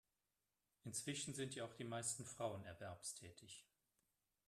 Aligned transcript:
Inzwischen 0.83 1.35
sind 1.35 1.53
ja 1.53 1.63
auch 1.63 1.75
die 1.75 1.83
meisten 1.83 2.25
Frauen 2.25 2.65
erwerbstätig. 2.65 3.67